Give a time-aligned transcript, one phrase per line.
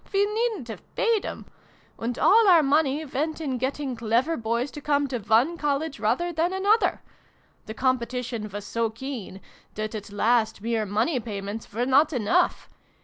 [0.11, 1.45] We needn't have paid 'em!
[1.99, 6.33] And all our money went in getting clever boys to come to one College rather
[6.33, 7.03] than another!
[7.67, 9.41] The competition was so keen,
[9.75, 12.67] that at last mere money payments were not enough.